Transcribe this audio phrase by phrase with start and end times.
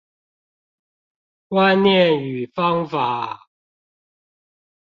[1.47, 3.49] 觀念與方法